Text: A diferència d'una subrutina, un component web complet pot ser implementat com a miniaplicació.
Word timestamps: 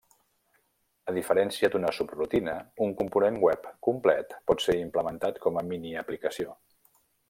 A 1.11 1.13
diferència 1.17 1.69
d'una 1.75 1.91
subrutina, 1.99 2.57
un 2.87 2.97
component 3.03 3.39
web 3.49 3.71
complet 3.91 4.37
pot 4.51 4.67
ser 4.69 4.79
implementat 4.83 5.43
com 5.49 5.61
a 5.63 5.69
miniaplicació. 5.73 6.61